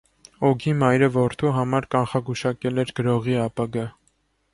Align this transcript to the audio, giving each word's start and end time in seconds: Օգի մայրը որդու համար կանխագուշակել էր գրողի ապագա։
Օգի 0.47 0.71
մայրը 0.83 1.09
որդու 1.17 1.51
համար 1.57 1.87
կանխագուշակել 1.95 2.85
էր 2.85 2.95
գրողի 3.01 3.37
ապագա։ 3.43 3.85